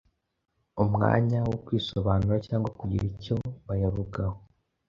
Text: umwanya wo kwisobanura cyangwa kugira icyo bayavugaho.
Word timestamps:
umwanya 0.83 1.39
wo 1.49 1.55
kwisobanura 1.65 2.35
cyangwa 2.47 2.69
kugira 2.79 3.03
icyo 3.11 3.35
bayavugaho. 3.67 4.37